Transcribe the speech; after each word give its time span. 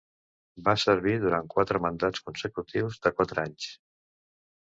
Va 0.67 0.73
servir 0.83 1.13
durant 1.25 1.49
quatre 1.51 1.81
mandats 1.85 2.25
consecutius 2.29 2.99
de 3.05 3.13
quatre 3.19 3.43
anys. 3.45 3.67